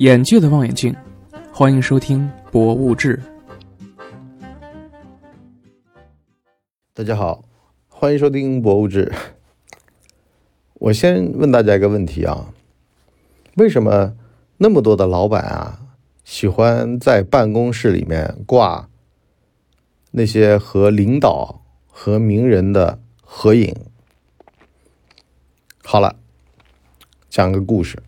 [0.00, 0.96] 眼界的望远镜，
[1.52, 3.22] 欢迎收听《博物志》。
[6.94, 7.44] 大家好，
[7.86, 9.12] 欢迎收听《博物志》。
[10.72, 12.50] 我先问大家一个问题啊：
[13.56, 14.14] 为什么
[14.56, 15.80] 那么多的老板啊，
[16.24, 18.88] 喜欢在办公室里面挂
[20.12, 23.76] 那些和领导和名人的合影？
[25.84, 26.16] 好了，
[27.28, 28.02] 讲个故事。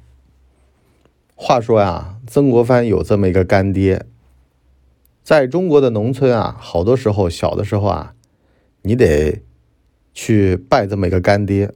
[1.45, 4.07] 话说呀，曾国藩有这么一个干爹。
[5.25, 8.15] 在中国的农村啊，好多时候小的时候啊，
[8.83, 9.43] 你得
[10.15, 11.75] 去拜这么一个干爹。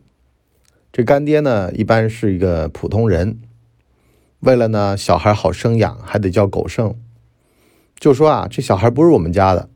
[0.93, 3.41] 这干爹呢，一般是一个普通人。
[4.38, 6.95] 为了呢小孩好生养，还得叫狗剩。
[7.98, 9.69] 就说啊，这小孩不是我们家的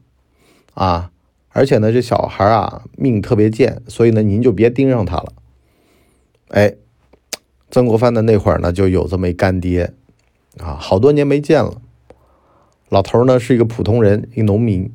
[0.74, 1.10] 啊，
[1.48, 5.32] 而且呢，这小孩啊命特别贱，所以呢，您就别盯上他了。
[6.50, 6.76] 哎。
[7.70, 9.94] 曾国藩的那会儿呢，就有这么一干爹，
[10.58, 11.80] 啊，好多年没见了。
[12.88, 14.92] 老头呢是一个普通人，一农民。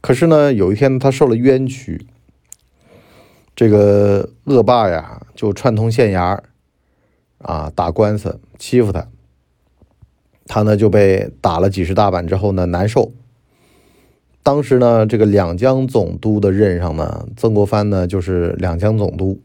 [0.00, 2.06] 可是呢，有一天他受了冤屈，
[3.56, 6.38] 这个恶霸呀就串通县衙，
[7.38, 9.08] 啊，打官司欺负他。
[10.46, 13.10] 他呢就被打了几十大板之后呢，难受。
[14.44, 19.40] 当时呢，这个两江总督的任上呢，曾国藩呢就是两江总督。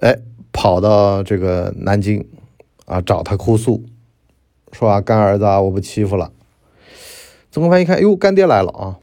[0.00, 0.18] 哎，
[0.52, 2.28] 跑到这个南京
[2.86, 3.84] 啊，找他哭诉，
[4.72, 6.30] 说啊，干儿子啊，我不欺负了。
[7.50, 8.98] 曾国藩一看，哟，干爹来了啊，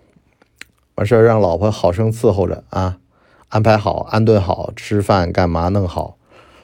[0.95, 2.99] 完事儿让老婆好生伺候着啊，
[3.49, 6.17] 安排好，安顿好，吃饭干嘛弄好。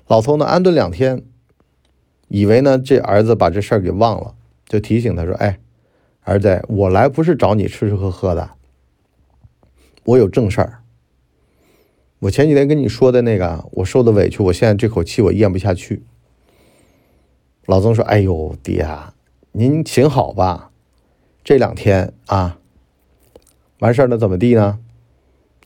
[0.07, 1.23] 老头呢，安顿两天，
[2.29, 4.35] 以为呢这儿子把这事儿给忘了，
[4.65, 5.59] 就提醒他说，哎，
[6.23, 8.51] 儿子，我来不是找你吃吃喝喝的，
[10.05, 10.80] 我有正事儿。
[12.21, 16.03] 我前几天跟你说的那个，我受的委屈，我现在这口气我咽不下去。
[17.65, 19.15] 老曾说：“哎呦，爹啊，
[19.53, 20.69] 您请好吧，
[21.43, 22.59] 这两天啊，
[23.79, 24.77] 完事儿了怎么地呢？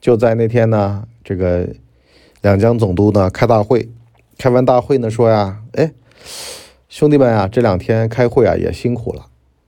[0.00, 1.68] 就在那天呢，这个
[2.40, 3.90] 两江总督呢开大会，
[4.38, 5.92] 开完大会呢说呀，哎，
[6.88, 9.26] 兄弟们啊，这两天开会啊也辛苦了，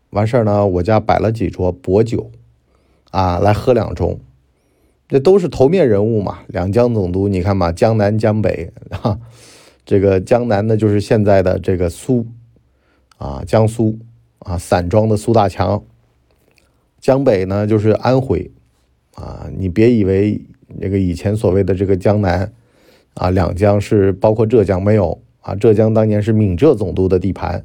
[0.08, 2.30] 完事儿呢，我家摆了几桌薄酒，
[3.10, 4.16] 啊，来喝两盅。”
[5.08, 9.18] 这都是头面人物嘛，两江总督，你看嘛，江南江北啊，
[9.86, 12.26] 这个江南呢就是现在的这个苏
[13.16, 13.98] 啊，江苏
[14.40, 15.82] 啊，散装的苏大强，
[17.00, 18.50] 江北呢就是安徽
[19.14, 22.52] 啊，你别以为那个以前所谓的这个江南
[23.14, 27.64] 啊，两江是包括浙江没有啊，浙江当年是闽浙总督的地盘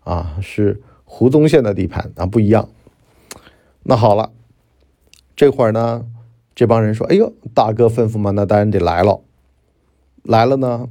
[0.00, 2.68] 啊，是胡宗宪的地盘啊，不一样。
[3.82, 4.30] 那好了，
[5.34, 6.04] 这会儿呢。
[6.54, 9.22] 这帮人说：“哎呦，大哥吩咐嘛，那当然得来了。
[10.22, 10.88] 来了呢，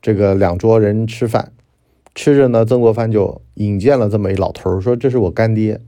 [0.00, 1.52] 这个两桌人吃饭，
[2.14, 5.80] 吃着呢，曾国藩就引荐了这么一老头说：‘这是我干爹，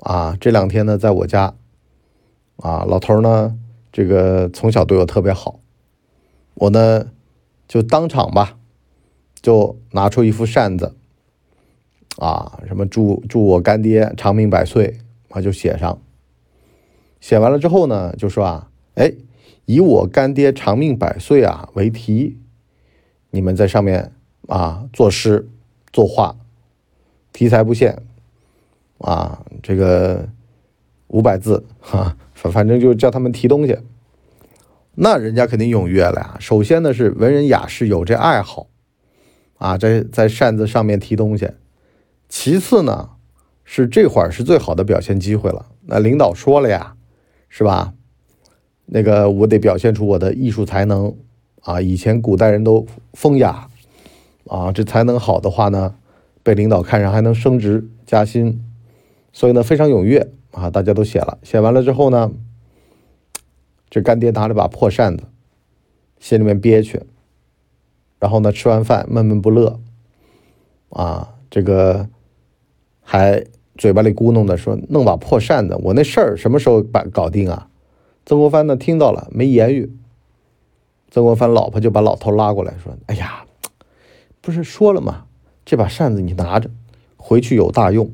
[0.00, 1.54] 啊，这两天呢在我家，
[2.56, 3.58] 啊，老头呢，
[3.92, 5.60] 这个从小对我特别好，
[6.54, 7.10] 我呢
[7.68, 8.56] 就当场吧，
[9.42, 10.94] 就拿出一副扇子，
[12.16, 16.00] 啊，什么祝祝我干爹长命百岁，啊，就写上。”
[17.26, 19.12] 写完了之后呢，就说啊，哎，
[19.64, 22.38] 以我干爹长命百岁啊为题，
[23.30, 24.12] 你们在上面
[24.46, 25.48] 啊作诗
[25.92, 26.36] 作画，
[27.32, 28.00] 题材不限
[28.98, 30.28] 啊，这个
[31.08, 33.76] 五百字哈，反反正就叫他们提东西，
[34.94, 36.36] 那人家肯定踊跃了呀。
[36.38, 38.68] 首先呢是文人雅士有这爱好
[39.58, 41.50] 啊，在在扇子上面提东西，
[42.28, 43.10] 其次呢
[43.64, 45.66] 是这会儿是最好的表现机会了。
[45.86, 46.92] 那领导说了呀。
[47.58, 47.94] 是吧？
[48.84, 51.16] 那个我得表现出我的艺术才能
[51.62, 51.80] 啊！
[51.80, 53.70] 以前古代人都风雅
[54.46, 55.94] 啊，这才能好的话呢，
[56.42, 58.62] 被领导看上还能升职加薪，
[59.32, 60.68] 所以呢非常踊跃啊！
[60.68, 62.30] 大家都写了，写完了之后呢，
[63.88, 65.24] 这干爹拿着把破扇子，
[66.20, 67.00] 心里面憋屈，
[68.18, 69.80] 然后呢吃完饭闷闷不乐
[70.90, 72.06] 啊，这个
[73.00, 73.46] 还。
[73.78, 77.68] 嘴巴里咕哝的说：“弄把破扇子，我那事儿什么时候把搞定啊？”
[78.26, 79.94] 曾国藩呢听到了，没言语。
[81.10, 83.46] 曾国藩老婆就把老头拉过来说：“哎呀，
[84.40, 85.26] 不是说了吗？
[85.64, 86.70] 这把扇子你拿着，
[87.16, 88.10] 回去有大用。”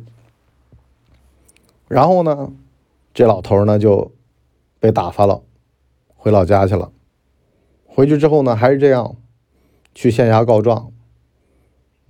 [1.88, 2.52] 然后呢，
[3.14, 4.12] 这老头呢就
[4.78, 5.42] 被打发了，
[6.16, 6.92] 回老家去了。
[7.86, 9.16] 回去之后呢，还是这样，
[9.94, 10.91] 去县衙告状。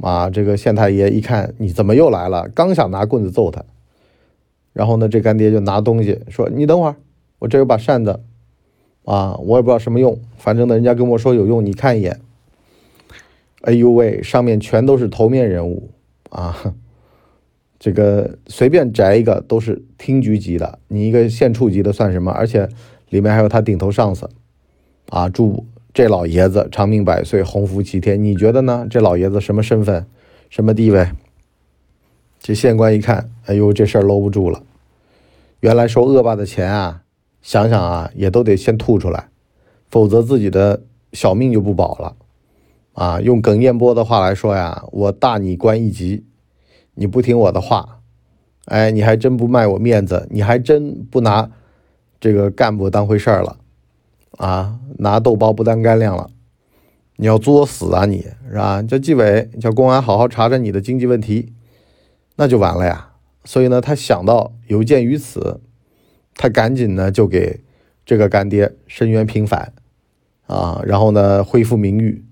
[0.03, 3.65] 啊，这个县太爷一看你怎么又来了，刚想拿棍子揍他，
[4.73, 6.97] 然后呢，这干爹就拿东西说：“你等会儿，
[7.39, 8.21] 我这有把扇子，
[9.05, 12.21] 啊，我也不知道什么用，反正呢，人家跟我说有用，你看一眼。”
[13.63, 15.91] 哎呦喂，上面全都是头面人物
[16.31, 16.75] 啊！
[17.79, 22.33] 这个随便摘一个都是厅局级的，你一个县处级的算什么？
[22.33, 22.69] 而且
[23.11, 24.29] 里面还有他顶头上司
[25.11, 25.29] 啊！
[25.29, 28.23] 住这老爷子长命百岁，鸿福齐天。
[28.23, 28.87] 你觉得呢？
[28.89, 30.07] 这老爷子什么身份，
[30.49, 31.11] 什么地位？
[32.41, 34.63] 这县官一看，哎呦，这事儿搂不住了。
[35.61, 37.03] 原来收恶霸的钱啊，
[37.43, 39.29] 想想啊，也都得先吐出来，
[39.91, 42.17] 否则自己的小命就不保了。
[42.95, 46.25] 啊，用耿彦波的话来说呀，我大你官一级，
[46.95, 48.01] 你不听我的话，
[48.65, 51.51] 哎，你还真不卖我面子，你还真不拿
[52.19, 53.59] 这个干部当回事儿了，
[54.39, 56.31] 啊，拿豆包不当干粮了，
[57.17, 58.83] 你要作死啊你，是吧？
[58.83, 61.53] 叫纪委叫公安好好查查你的经济问题，
[62.37, 63.11] 那就完了呀。
[63.45, 65.61] 所以呢，他想到有鉴于此，
[66.35, 67.61] 他赶紧呢就给
[68.07, 69.73] 这个干爹申冤平反，
[70.47, 72.25] 啊，然后呢恢复名誉。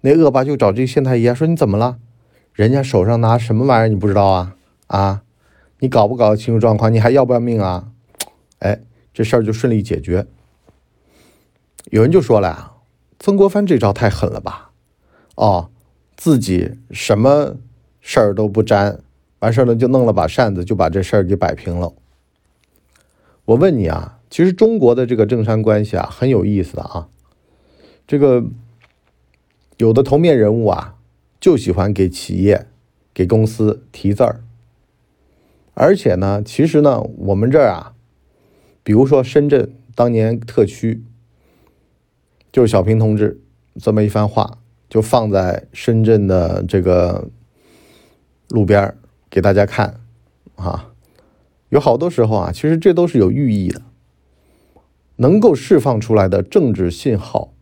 [0.00, 1.98] 那恶霸就找这县太爷说：“你怎么了？
[2.52, 3.88] 人家手上拿什么玩意儿？
[3.88, 4.56] 你不知道啊？
[4.86, 5.22] 啊，
[5.80, 6.92] 你搞不搞清楚状况？
[6.92, 7.90] 你还要不要命啊？”
[8.60, 8.80] 哎，
[9.12, 10.26] 这事儿就顺利解决。
[11.90, 12.72] 有人就说了呀
[13.18, 14.70] ：“曾国藩这招太狠了吧？
[15.34, 15.70] 哦，
[16.16, 17.56] 自己什么
[18.00, 19.00] 事儿都不沾，
[19.40, 21.92] 完事儿了就弄了把扇子就把这事儿给摆平了。”
[23.46, 27.08] 我问你啊，其实中国的这个政商关系啊很有意思的啊，
[28.06, 28.44] 这个。
[29.80, 30.96] 有的头面人物啊，
[31.38, 32.66] 就喜欢给企业、
[33.14, 34.40] 给公司提字儿，
[35.74, 37.94] 而且呢，其实呢，我们这儿啊，
[38.82, 41.04] 比如说深圳当年特区，
[42.58, 43.40] 就是小平同志
[43.80, 44.58] 这么一番话，
[44.90, 47.28] 就放在深圳的这个
[48.48, 48.96] 路边
[49.30, 50.00] 给大家看
[50.56, 50.90] 啊。
[51.68, 53.80] 有好多时候啊，其实这都是有寓意的，
[55.18, 57.52] 能够释放出来的政治信号。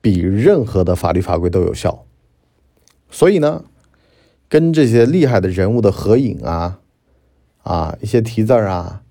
[0.00, 2.04] 比任何的法律法规都有效，
[3.08, 3.64] 所以呢，
[4.48, 6.80] 跟这些厉害的人物的合影啊，
[7.62, 9.04] 啊，一些题字啊，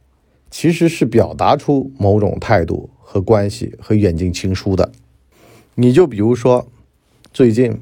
[0.49, 4.91] 其实是表达出某种态度和关系和远近亲疏的。
[5.75, 6.67] 你就比如说，
[7.31, 7.79] 最近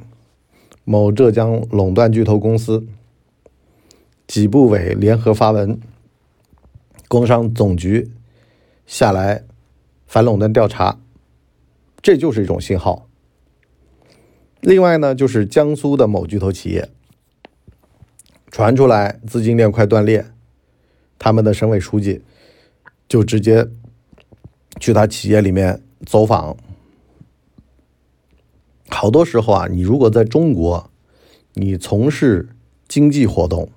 [0.83, 2.85] 某浙江垄断巨头公司
[4.27, 5.79] 几部委联合发文，
[7.07, 8.12] 工商总局
[8.85, 9.44] 下来
[10.06, 11.00] 反垄断调查。
[12.01, 13.07] 这就是一种信号。
[14.61, 16.89] 另外呢，就是江苏的某巨头企业
[18.51, 20.25] 传出来资金链快断裂，
[21.18, 22.21] 他们的省委书记
[23.07, 23.68] 就直接
[24.80, 26.56] 去他企业里面走访。
[28.90, 30.90] 好多时候啊，你如果在中国，
[31.54, 32.50] 你从事
[32.88, 33.69] 经济活动，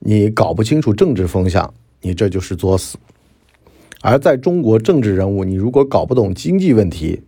[0.00, 1.72] 你搞不清楚政治风向，
[2.02, 2.98] 你这就是作死。
[4.00, 7.22] 而在中国，政治人物，你如果搞不懂经济问题，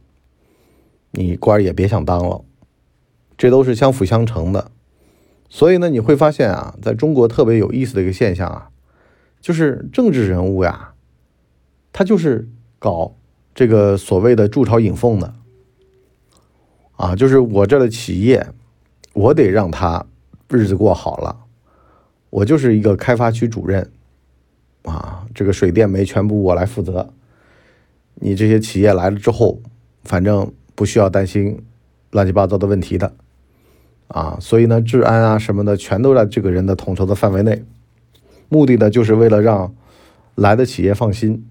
[1.12, 2.44] 你官儿也别想当了。
[3.36, 4.70] 这都是相辅相成的。
[5.48, 8.69] 所以呢，你会发现啊，在中国特别有意思的一个现象啊，
[9.40, 10.92] 就是政治人物呀，
[11.92, 12.48] 他就是
[12.78, 13.14] 搞
[13.54, 15.34] 这个所谓的筑巢引凤的
[16.96, 18.46] 啊，就是我这的企业，
[19.14, 20.06] 我得让他
[20.48, 21.44] 日子过好了，
[22.28, 23.90] 我就是一个开发区主任。
[24.82, 27.12] 啊，这个水电煤全部我来负责。
[28.14, 29.60] 你这些企业来了之后，
[30.04, 31.62] 反正不需要担心
[32.10, 33.12] 乱七八糟的问题的。
[34.08, 37.62] 啊，所以呢，治安啊什么的全都在这个人的统筹的范围内。
[38.50, 39.74] 目的呢，就是为了让
[40.34, 41.48] 来的企业放心。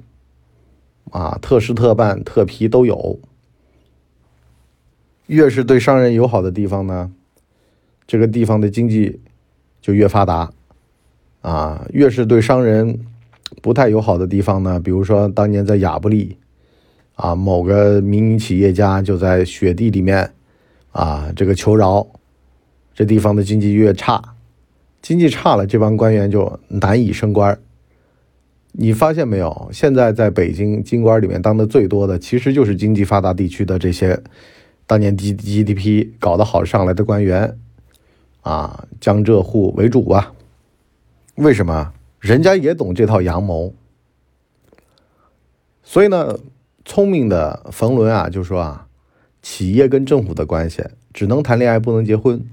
[1.10, 3.20] 啊，特事特办、特批都有。
[5.26, 7.12] 越是对商人友好的地方呢，
[8.06, 9.20] 这个地方的经济
[9.82, 10.52] 就越发达。
[11.42, 13.00] 啊，越是对商人。
[13.64, 16.38] 不太友好的地方呢，比如说当年在亚布力，
[17.16, 20.32] 啊，某个民营企业家就在雪地里面，
[20.92, 22.06] 啊，这个求饶，
[22.94, 24.22] 这地方的经济越差，
[25.10, 27.60] 经济差了，这帮官员就难以升官。
[28.74, 29.68] 你发现没有？
[29.74, 34.22] 现在在北京京官里面当的最多的，其实就是经济发达地区的这些
[34.86, 37.58] 当年 G GDP 搞得好上来的官员，
[38.42, 40.32] 啊，江浙沪为主啊。
[41.38, 41.92] 为什么？
[42.20, 43.74] 人家也懂这套阳谋，
[45.82, 46.38] 所以呢，
[46.86, 48.86] 聪明的冯仑啊就说啊，
[49.42, 52.46] 企业跟政府的关系只能谈恋爱不能结婚。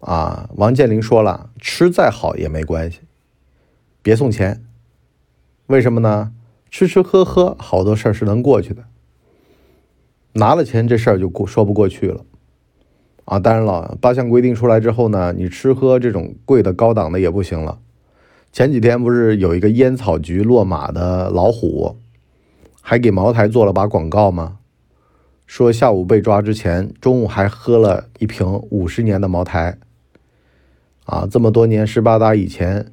[0.00, 3.00] 啊，王健林说了，吃再好也没关系，
[4.02, 4.62] 别送钱。
[5.66, 6.32] 为什么呢？
[6.70, 8.84] 吃吃喝喝好多事儿是能过去的，
[10.34, 12.24] 拿了钱这事儿就过说不过去了。
[13.24, 17.78] 啊，当然了，八项规定出来之后呢，你吃喝这种贵的高档的也不行了。
[18.52, 21.96] 前几天不是有一个烟草局落马的老虎，
[22.80, 24.58] 还给茅台做了把广告吗？
[25.46, 29.78] 说下午被抓之前，中午还喝了一瓶五十年的茅台。
[31.06, 32.92] 啊，这么多年十八大以前，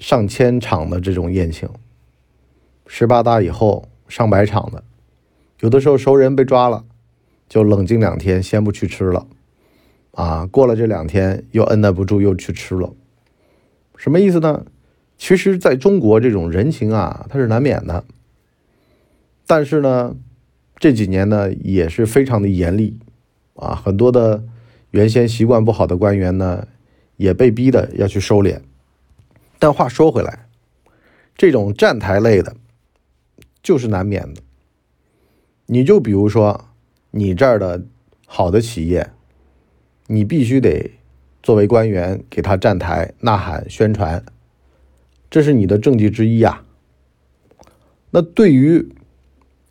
[0.00, 1.68] 上千场的这种宴请，
[2.86, 4.82] 十八大以后上百场的，
[5.60, 6.84] 有的时候熟人被抓了，
[7.48, 9.28] 就冷静两天，先不去吃了。
[10.12, 12.92] 啊，过了这两天又摁耐不住，又去吃了。
[13.96, 14.66] 什么意思呢？
[15.16, 18.04] 其实，在中国这种人情啊，它是难免的。
[19.46, 20.16] 但是呢，
[20.78, 22.98] 这几年呢也是非常的严厉
[23.54, 24.42] 啊，很多的
[24.90, 26.66] 原先习惯不好的官员呢。
[27.18, 28.60] 也被逼的要去收敛，
[29.58, 30.48] 但话说回来，
[31.36, 32.56] 这种站台类的，
[33.62, 34.40] 就是难免的。
[35.66, 36.68] 你就比如说，
[37.10, 37.84] 你这儿的
[38.26, 39.10] 好的企业，
[40.06, 40.92] 你必须得
[41.42, 44.24] 作为官员给他站台呐喊宣传，
[45.28, 46.64] 这是你的政绩之一啊。
[48.10, 48.88] 那对于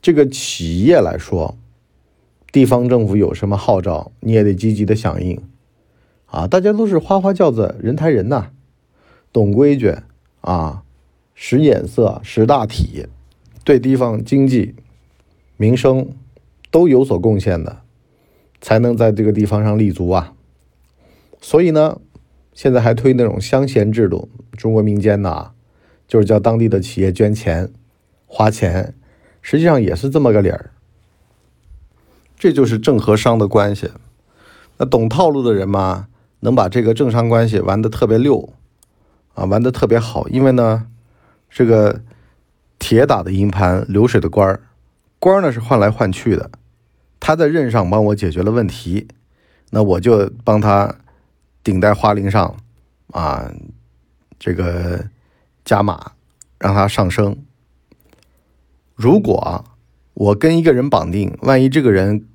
[0.02, 1.58] 这个企业来说，
[2.52, 5.42] 地方政府有什么号召，你也得积极的响应。
[6.38, 8.52] 啊，大家都是花花轿子人抬人呐，
[9.34, 9.96] 懂规矩
[10.42, 10.84] 啊，
[11.34, 13.08] 识眼色，识大体，
[13.64, 14.76] 对地方经济、
[15.56, 16.10] 民生
[16.70, 17.82] 都有所贡献的，
[18.62, 20.36] 才能在这个地方上立足啊。
[21.42, 22.00] 所以呢，
[22.54, 25.54] 现在还推那种乡贤制度，中国民间呐，
[26.08, 27.72] 就是叫当地的企业捐钱、
[28.28, 28.94] 花钱，
[29.42, 30.70] 实际上也是这么个理儿。
[32.38, 33.90] 这就是政和商的关系。
[34.78, 36.10] 那懂套路的人嘛。
[36.40, 38.54] 能把这个政商关系玩得特别溜，
[39.34, 40.28] 啊，玩得特别好。
[40.30, 40.88] 因为呢，
[41.50, 42.02] 这个
[42.80, 44.62] 铁打的营盘流水的官儿，
[45.20, 46.52] 官儿呢是换来换去的。
[47.20, 49.08] 他在任上帮我解决了问题，
[49.72, 50.96] 那我就帮他
[51.64, 52.56] 顶在花翎上，
[53.12, 53.52] 啊，
[54.38, 55.06] 这个
[55.66, 56.12] 加码
[56.60, 57.36] 让他上升。
[58.96, 59.66] 如果
[60.14, 62.26] 我跟一个人绑定，万一这个人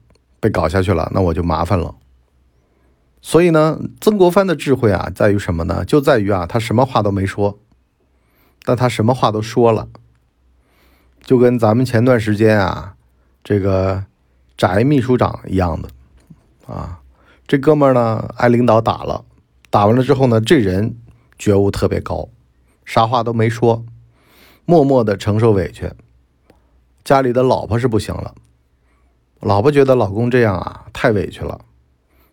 [0.40, 1.94] 被搞下去了，那我就麻烦了。
[3.25, 5.85] 所以呢，曾国藩的智慧啊，在于什么呢？
[5.85, 7.61] 就在于啊，他什么话都没说，
[8.64, 9.88] 但他什么话都说了，
[11.23, 12.97] 就跟咱们前段时间啊，
[13.45, 14.05] 这个
[14.59, 15.88] 翟秘书长一样的。
[16.67, 17.00] 啊，
[17.47, 19.25] 这哥们儿呢，挨领导打了，
[19.71, 20.97] 打完了之后呢，这人
[21.38, 22.29] 觉悟特别高，
[22.85, 23.85] 啥话都没说，
[24.64, 25.93] 默默的承受委屈，
[27.05, 28.35] 家里的老婆是不行了，
[29.38, 31.61] 老婆觉得老公这样啊，太委屈了。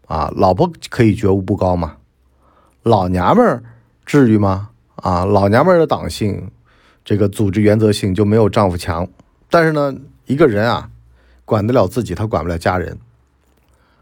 [0.10, 1.98] 啊，老婆可以觉悟不高吗？
[2.82, 3.64] 老娘们儿
[4.08, 4.72] 至于吗？
[4.96, 6.50] 啊，老娘们儿的党性，
[7.06, 9.08] 这个组织原则性就没有丈夫强。
[9.52, 9.94] 但是呢，
[10.26, 10.90] 一个人啊，
[11.46, 12.98] 管得了自己，他管不了家人。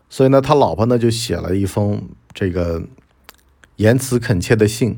[0.09, 2.83] 所以呢，他老婆呢就写了一封这个
[3.75, 4.97] 言辞恳切的信。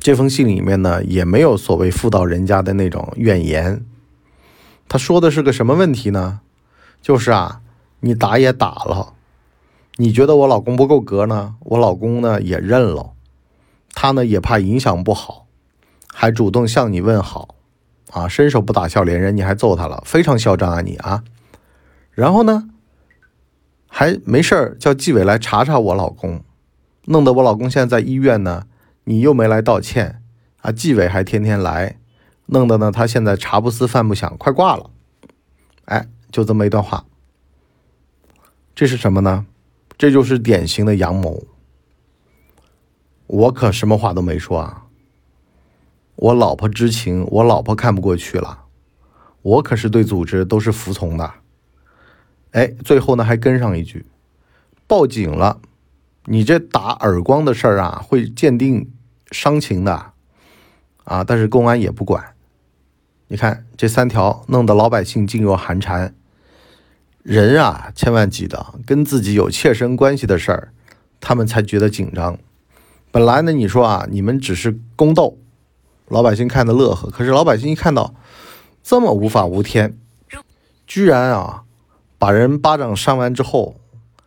[0.00, 3.86] 这封信里面呢，也没有所谓妇道人家的那种怨言。
[4.88, 6.40] 他说的是个什么问题呢？
[7.00, 7.60] 就是啊，
[8.00, 9.14] 你打也打了。
[9.96, 11.56] 你觉得我老公不够格呢？
[11.60, 13.12] 我老公呢也认了，
[13.94, 15.46] 他呢也怕影响不好，
[16.08, 17.54] 还主动向你问好，
[18.10, 21.22] 啊，伸手不打笑脸人，你还揍他了，非常嚣张啊你啊！
[22.10, 22.70] 然后呢，
[23.86, 26.42] 还没事儿叫纪委来查查我老公，
[27.04, 28.64] 弄得我老公现在在医院呢，
[29.04, 30.22] 你又没来道歉
[30.62, 31.98] 啊，纪委还天天来，
[32.46, 34.90] 弄得呢他现在茶不思饭不想，快挂了，
[35.84, 37.04] 哎，就这么一段话，
[38.74, 39.44] 这是什么呢？
[40.02, 41.44] 这就是典型的阳谋。
[43.28, 44.86] 我可什么话都没说啊。
[46.16, 48.64] 我老婆知情，我老婆看不过去了。
[49.42, 51.34] 我可是对组织都是服从的。
[52.50, 54.04] 哎，最后呢还跟上一句：
[54.88, 55.60] 报警了。
[56.24, 58.90] 你这打耳光的事儿啊，会鉴定
[59.30, 60.14] 伤情的
[61.04, 61.22] 啊。
[61.22, 62.34] 但是公安也不管。
[63.28, 66.12] 你看这三条，弄得老百姓噤若寒蝉。
[67.22, 70.72] 人啊，千万记得跟自己有切身关系的事儿，
[71.20, 72.36] 他们才觉得紧张。
[73.12, 75.38] 本来呢，你说啊，你们只是宫斗，
[76.08, 77.08] 老百姓看得乐呵。
[77.10, 78.16] 可是老百姓一看到
[78.82, 79.96] 这么无法无天，
[80.84, 81.62] 居然啊，
[82.18, 83.76] 把人巴掌扇完之后，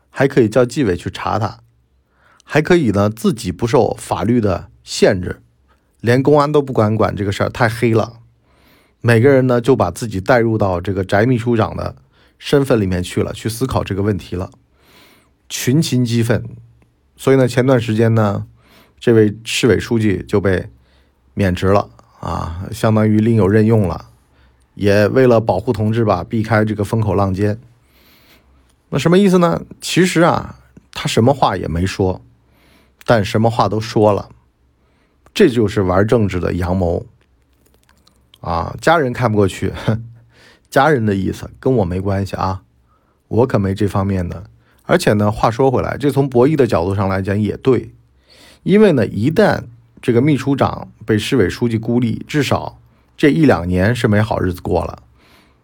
[0.10, 1.60] 还可以叫纪委去查他，
[2.46, 5.42] 还可以呢自己不受法律的限制，
[6.00, 8.20] 连公安都不管管这个事儿，太黑了。
[9.02, 11.98] 每个人呢就把自己带入到这个翟秘书长的。
[12.46, 14.52] 身份里面去了，去思考这个问题了，
[15.50, 16.48] 群情激愤，
[17.18, 18.46] 所以呢，前段时间呢，
[19.00, 20.70] 这位市委书记就被
[21.34, 24.12] 免职了啊，相当于另有任用了，
[24.76, 27.60] 也为了保护同志吧，避开这个风口浪尖。
[28.90, 29.64] 那什么意思呢？
[29.82, 30.60] 其实啊，
[30.92, 32.22] 他什么话也没说，
[33.08, 34.30] 但什么话都说了，
[35.34, 37.08] 这就是玩政治的阳谋
[38.42, 38.78] 啊！
[38.80, 39.74] 家人看不过去。
[40.70, 42.64] 家人的意思，跟我没关系啊，
[43.28, 44.44] 我可没这方面的。
[44.84, 47.94] 而且呢，话说回来，这从博弈的角度上来讲也对，
[48.64, 49.64] 因为呢，一旦
[50.02, 52.80] 这个秘书长被市委书记孤立，至少
[53.18, 55.02] 这一两年是没好日子过了，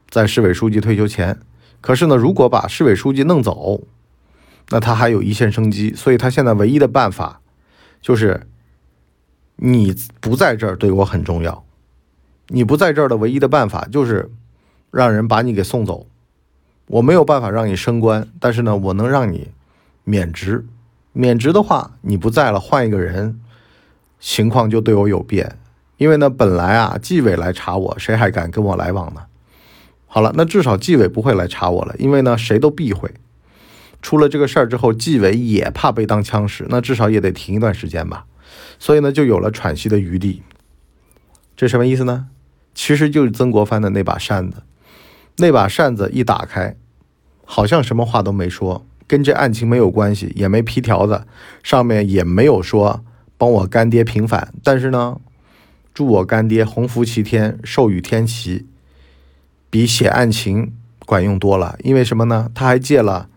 [0.10, 1.38] 在市委书记退休前。
[1.82, 3.82] 可是呢，如果把市委书记弄走，
[4.70, 5.94] 那他还有一线生机。
[5.94, 7.42] 所以他现在唯一的办法
[8.02, 8.48] 就是，
[9.58, 11.64] 你不在这儿对我很重要。
[12.48, 14.32] 你不在这儿的唯一的办法就是
[14.92, 16.06] 让人把你给送走。
[16.88, 19.50] 我没有办法让你升官，但是呢，我能让你
[20.04, 20.66] 免职。
[21.14, 23.40] 免职的话，你不在了，换一个人，
[24.20, 25.58] 情况就对我有变。
[25.98, 29.22] 因为呢，本来啊，纪委来查我，谁还敢跟我来往呢？
[30.08, 33.10] 好了，那至少纪委不会来查我了，因为呢，谁都避讳。
[34.02, 38.26] 出了这个事儿之后，纪委也怕被当枪使，那至少也得停一段时间吧。
[38.80, 40.42] 所以呢，就有了喘息的余地。
[41.56, 42.28] 这什么意思呢？
[42.74, 44.64] 其实就是曾国藩的那把扇子，
[45.38, 46.76] 那把扇子一打开，
[47.46, 51.26] 好像什么话都没说，跟这案情没有关系，也没批条子，
[51.64, 53.04] 上面也没有说
[53.38, 55.20] 帮我干爹平反，但是呢，
[55.94, 58.68] 祝我干爹鸿福齐天，寿与天齐。
[59.70, 60.74] 比写案情
[61.06, 62.52] 管用多了，因为什么呢？
[62.54, 63.30] 他还借了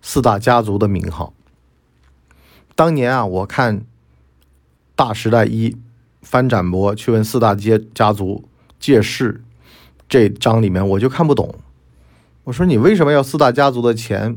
[0.00, 1.34] 四大家族的名号。
[2.74, 3.80] 当年啊，我看
[4.96, 5.76] 《大时代》一
[6.22, 8.48] 翻展博去问四大家家族
[8.80, 9.44] 借势
[10.12, 11.54] 这章里面，我就看不懂。
[12.44, 14.36] 我说你为什么要四大家族的钱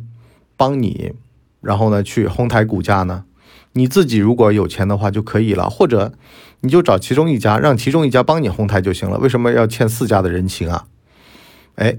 [0.56, 1.12] 帮你，
[1.60, 3.26] 然后呢去哄抬股价呢？
[3.74, 6.14] 你自己如果有钱的话就可以了，或者
[6.62, 9.18] 你就找其中一家，让其中一家帮你哄抬就行了。
[9.18, 10.86] 为什么要欠四家的人情啊？
[11.76, 11.98] 哎，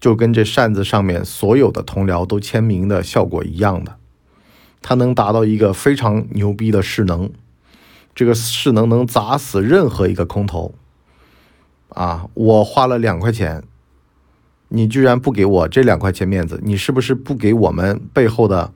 [0.00, 3.94] 就跟这扇子上面所有的同僚都签名的效果一样的，
[4.82, 7.30] 它能达到一个非常牛逼的势能，
[8.16, 10.74] 这个势能能砸死任何一个空头。
[11.96, 13.62] 啊，我花了两块钱，
[14.68, 18.70] 你居然不给我这两块钱面子，你是不是不给我们背后的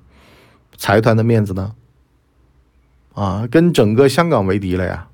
[0.79, 1.75] 财团的面子呢？
[3.13, 5.09] 啊，跟整个香港为敌了呀！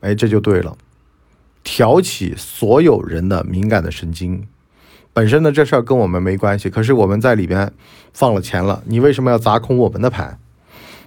[0.00, 0.76] 哎，这就对了。
[1.62, 4.46] 挑起所有人的敏感的神经，
[5.14, 7.72] 本身呢这事儿跟我们没关系，可是我们在里边
[8.12, 10.38] 放了钱了，你为什么要砸空我们的盘？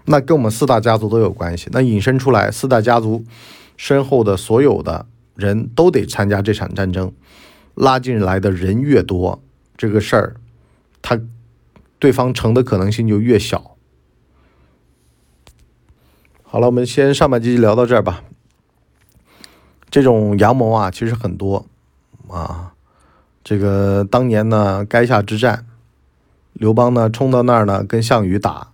[0.06, 3.24] 那跟我们四大家族都有关系，那引申出来四大家族
[3.76, 5.06] 身后的所有的
[5.38, 7.14] 人都得参加这场战争，
[7.76, 9.42] 拉进来的人越多，
[9.78, 10.36] 这个事儿
[11.02, 11.18] 他
[12.00, 13.78] 对方成的可能性就越小。
[16.44, 18.24] 好了，我们先上半集聊到这儿吧。
[19.90, 21.66] 这种阳谋啊，其实很多
[22.28, 22.74] 啊。
[23.44, 25.66] 这个当年呢，垓下之战，
[26.54, 28.72] 刘邦呢冲到那儿呢，跟项羽打。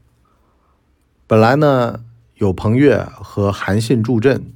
[1.27, 2.03] 本来呢
[2.35, 4.51] 有彭越和韩信助阵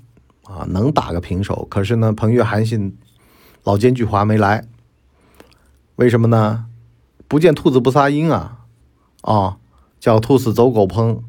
[0.48, 1.68] 啊，能打个平手。
[1.70, 2.98] 可是呢，彭越、韩信
[3.64, 4.66] 老奸巨猾没来。
[5.98, 6.66] 为什么呢？
[7.28, 8.60] 不见兔子不撒鹰啊！
[9.22, 9.58] 啊，
[10.00, 11.20] 叫兔死走狗烹，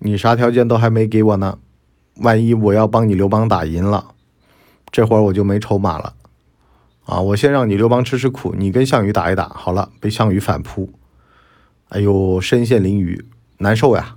[0.00, 1.58] 你啥条件都还没给我呢。
[2.16, 4.12] 万一我要帮你刘邦打赢了。
[4.90, 6.14] 这会儿我就没筹码了，
[7.04, 7.20] 啊！
[7.20, 10.92] 我先让你刘邦吃吃苦，你跟项羽打一打，好了，被项羽反扑，
[11.88, 13.24] 哎呦，身陷囹圄，
[13.58, 14.16] 难受呀。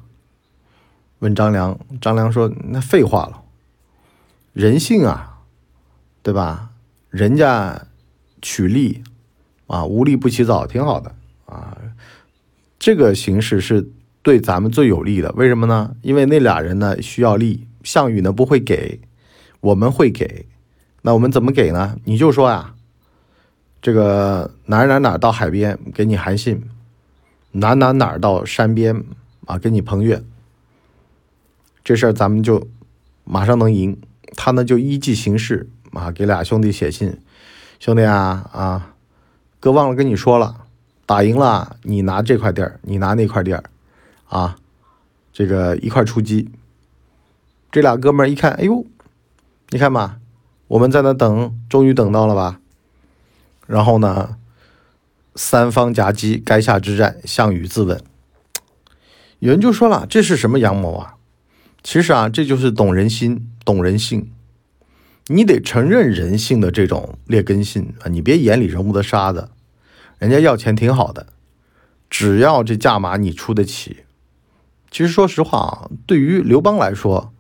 [1.20, 3.42] 问张良，张良说：“那废话了，
[4.58, 5.38] 人性啊，
[6.24, 6.72] 对吧？
[7.12, 7.86] 人家
[8.42, 9.04] 取利
[9.68, 11.14] 啊，无利不起早，挺好的
[11.46, 11.78] 啊。
[12.80, 13.88] 这个形式是
[14.24, 15.32] 对咱们最有利的。
[15.34, 15.96] 为什么呢？
[16.02, 19.00] 因为那俩人呢需要利，项羽呢不会给，
[19.62, 20.48] 我们会给。”
[21.04, 22.00] 那我们怎么给呢？
[22.06, 22.74] 你就说呀，
[23.80, 26.68] 这个哪哪哪到海边给你韩信，
[27.52, 29.04] 哪哪哪到山边
[29.46, 30.24] 啊给你彭越，
[31.84, 32.68] 这事儿咱们就
[33.24, 33.96] 马上能赢。
[34.36, 37.18] 他呢就依计行事啊，给俩兄弟写信，
[37.80, 38.96] 兄弟啊啊，
[39.60, 40.66] 哥忘了跟你说了，
[41.06, 43.64] 打赢了你拿这块地儿，你拿那块地儿，
[44.28, 44.58] 啊，
[45.32, 46.50] 这个一块出击。
[47.72, 48.86] 这俩哥们儿一看，哎呦，
[49.70, 50.18] 你看嘛。
[50.70, 52.60] 我们在那等，终于等到了吧？
[53.68, 54.36] 然后呢，
[55.34, 58.00] 三方夹击，垓下之战，项羽自刎。
[59.40, 61.16] 有人就说了，这是什么阳谋啊？
[61.90, 64.30] 其实啊，这就是懂人心、懂人性。
[65.28, 68.10] 你得承认人性的这种劣根性啊！
[68.10, 69.52] 你别眼里容不得沙子。
[70.20, 71.28] 人家要钱挺好的，
[72.10, 74.00] 只要这价码你出得起。
[74.92, 77.32] 其实说实话啊，对于刘邦来说，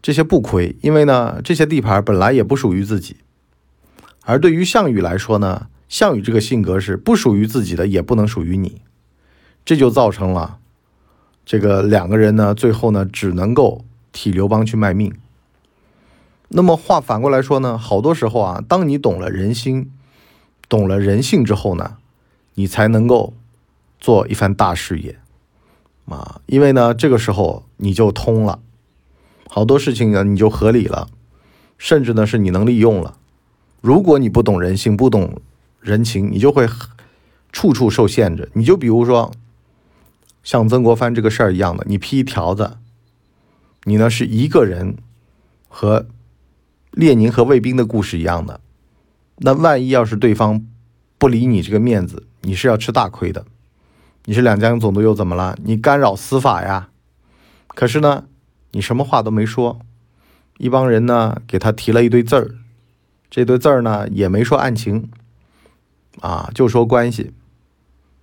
[0.00, 3.16] 这些不亏，因为呢，这些地盘本来也不属于自己。
[4.22, 8.82] 而对于项羽来说呢，项羽这个性格是不属于自己的，也不能属于你，
[9.64, 10.60] 这就造成了
[11.50, 15.12] 这个两个人呢，最后呢，只能够替刘邦去卖命。
[16.46, 19.90] 那么话反过来说呢，好多时候啊，当你懂了人心，
[20.68, 21.96] 懂了人性之后呢，
[22.54, 23.32] 你才能够
[23.98, 25.18] 做一番大事业
[26.06, 26.40] 啊！
[26.46, 28.60] 因为呢，这个时候你就通了，
[29.48, 31.08] 好多事情呢你就合理了，
[31.76, 33.16] 甚至呢是你能利用了。
[33.80, 35.40] 如果你不懂人性，不懂
[35.80, 36.68] 人情，你就会
[37.50, 38.48] 处处受限制。
[38.54, 39.32] 你就比如说
[40.42, 42.78] 像曾国藩这个事儿一样的，你批条子，
[43.84, 44.96] 你呢是一个人
[45.68, 46.06] 和
[46.90, 48.60] 列宁和卫兵的故事一样的。
[49.38, 50.66] 那万一要是对方
[51.18, 53.44] 不理你这个面子，你是要吃大亏的。
[54.26, 55.56] 你是两江总督又怎么了？
[55.64, 56.90] 你干扰司法呀？
[57.68, 58.24] 可是呢，
[58.72, 59.80] 你什么话都没说，
[60.58, 62.54] 一帮人呢给他提了一堆字儿，
[63.30, 65.10] 这堆字儿呢也没说案情，
[66.20, 67.32] 啊，就说关系，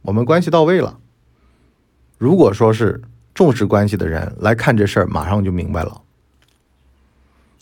[0.03, 0.99] 我们关系到位了。
[2.17, 3.01] 如果说是
[3.33, 6.01] 重视关系的人来看这事儿，马上就明白了。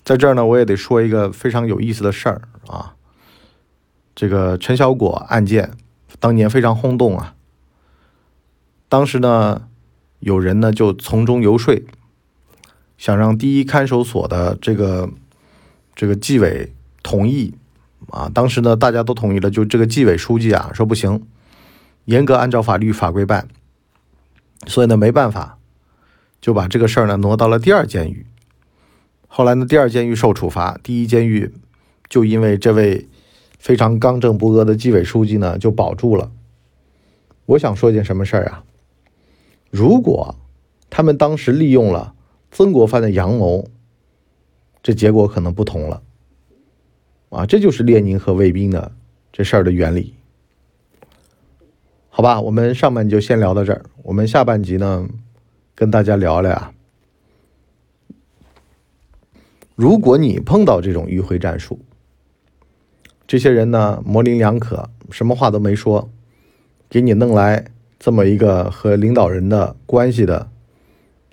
[0.04, 2.96] 在这儿呢，我也得说一个非常有意思的事儿啊。
[4.16, 5.72] 这个陈小果案件
[6.20, 7.36] 当年非常轰动啊。
[8.88, 9.68] 当时呢，
[10.20, 11.84] 有人呢就从中游说，
[12.98, 15.10] 想让第一看守所的这个
[15.96, 16.72] 这个纪委
[17.04, 17.54] 同意
[18.12, 18.32] 啊。
[18.34, 21.28] 当时呢，大家都同意了，就这个纪委书记啊说不行，
[22.06, 23.50] 严格按照法律法规办。
[24.68, 25.60] 所以呢，没办法，
[26.42, 28.26] 就把这个事儿呢挪到了第二监狱。
[29.28, 31.54] 后来呢，第二监狱受处罚，第一监狱
[32.10, 33.08] 就因为这位。
[33.58, 36.32] 非常刚正不阿的纪委书记呢，就保住了。
[37.48, 38.64] 我想说一件什么事儿啊？
[39.72, 40.36] 如果
[40.92, 42.14] 他们当时利用了
[42.52, 43.68] 曾国藩的阳谋，
[44.84, 46.04] 这结果可能不同了。
[47.30, 48.92] 啊，这就是列宁和卫兵的
[49.32, 50.15] 这事儿的原理。
[52.18, 53.84] 好吧，我们上半集就先聊到这儿。
[54.02, 55.06] 我们下半集呢，
[55.76, 56.72] 跟大家聊聊啊，
[59.76, 61.78] 如果你碰到这种迂回战术。
[63.28, 66.10] 这些人呢，模棱两可，什么话都没说，
[66.88, 67.66] 给你弄来
[68.00, 70.50] 这么一个和领导人的关系的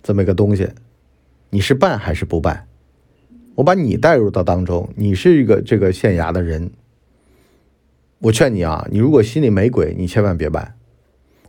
[0.02, 0.68] 这么一个东西，
[1.50, 2.66] 你是办还是不办？
[3.54, 6.72] 我把你带入到当中，你是一个这个县衙的人，
[8.22, 10.62] 我劝你啊，你如果心里没鬼，你千万别办；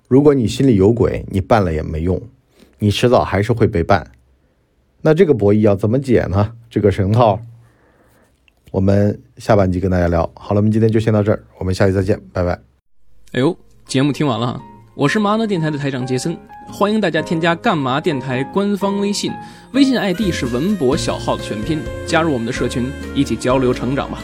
[0.07, 2.19] 如果你心里有鬼，你办了也没用，
[2.79, 4.11] 你迟早还是会被办。
[5.03, 6.53] 那这个博弈要怎么解呢？
[6.71, 7.39] 这个绳套？
[8.71, 12.59] 我们下半集跟大家聊好了，我们今天就先到这儿，我们下期再见，拜拜。
[13.33, 13.55] 哎呦，
[13.85, 14.59] 节目听完了，
[14.95, 16.35] 我是麻辣电台的台长杰森，
[16.67, 19.31] 欢迎大家添加干嘛电台官方微信，
[19.73, 24.23] 微信 ID 是文博小号的全拼，加入我们的社群，一起交流成长吧。